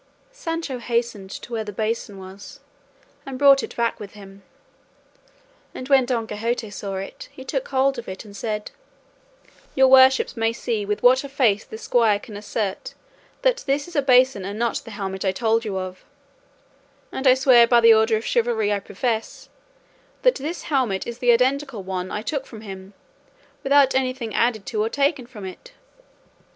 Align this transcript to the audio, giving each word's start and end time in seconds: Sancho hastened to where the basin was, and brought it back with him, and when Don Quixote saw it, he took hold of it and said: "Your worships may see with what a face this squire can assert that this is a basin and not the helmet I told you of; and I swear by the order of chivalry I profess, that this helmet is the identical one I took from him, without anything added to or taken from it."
Sancho 0.31 0.79
hastened 0.79 1.29
to 1.29 1.51
where 1.53 1.63
the 1.63 1.71
basin 1.71 2.17
was, 2.17 2.59
and 3.23 3.37
brought 3.37 3.61
it 3.61 3.75
back 3.75 3.99
with 3.99 4.13
him, 4.13 4.41
and 5.75 5.89
when 5.89 6.05
Don 6.07 6.25
Quixote 6.25 6.71
saw 6.71 6.95
it, 6.95 7.29
he 7.31 7.43
took 7.45 7.67
hold 7.67 7.99
of 7.99 8.07
it 8.09 8.25
and 8.25 8.35
said: 8.35 8.71
"Your 9.75 9.87
worships 9.87 10.35
may 10.35 10.53
see 10.53 10.87
with 10.87 11.03
what 11.03 11.23
a 11.23 11.29
face 11.29 11.65
this 11.65 11.83
squire 11.83 12.17
can 12.19 12.35
assert 12.35 12.95
that 13.43 13.57
this 13.67 13.87
is 13.87 13.95
a 13.95 14.01
basin 14.01 14.43
and 14.43 14.57
not 14.57 14.77
the 14.77 14.89
helmet 14.89 15.23
I 15.23 15.31
told 15.31 15.63
you 15.63 15.77
of; 15.77 16.03
and 17.11 17.27
I 17.27 17.35
swear 17.35 17.67
by 17.67 17.79
the 17.79 17.93
order 17.93 18.17
of 18.17 18.25
chivalry 18.25 18.73
I 18.73 18.79
profess, 18.79 19.49
that 20.23 20.33
this 20.33 20.63
helmet 20.63 21.05
is 21.05 21.19
the 21.19 21.31
identical 21.31 21.83
one 21.83 22.09
I 22.09 22.23
took 22.23 22.47
from 22.47 22.61
him, 22.61 22.95
without 23.61 23.93
anything 23.93 24.33
added 24.33 24.65
to 24.65 24.81
or 24.81 24.89
taken 24.89 25.27
from 25.27 25.45
it." 25.45 25.73